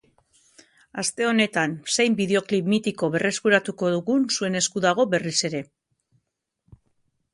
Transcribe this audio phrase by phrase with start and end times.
[1.01, 5.63] Aste honetan zein bideoklip mitiko berreskuratuko dugun zuen esku dago berriz ere.